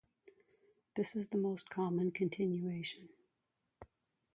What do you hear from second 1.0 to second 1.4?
is the